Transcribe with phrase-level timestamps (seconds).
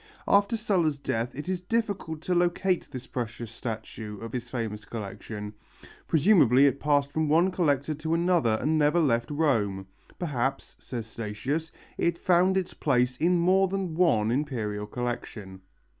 [0.27, 5.53] After Sulla's death it is difficult to locate this precious statue of his famous collection.
[6.07, 9.85] Presumably it passed from one collector to another, and never left Rome.
[10.17, 15.61] "Perhaps," says Statius, "it found its place in more than one Imperial collection."